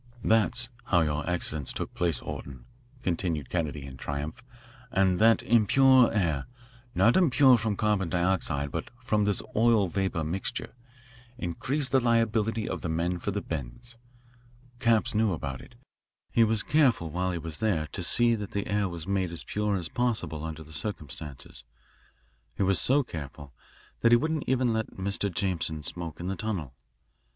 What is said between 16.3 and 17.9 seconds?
He was careful while he was there